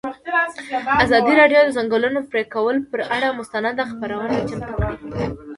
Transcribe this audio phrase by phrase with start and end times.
[1.03, 4.91] ازادي راډیو د د ځنګلونو پرېکول پر اړه مستند خپرونه چمتو کړې.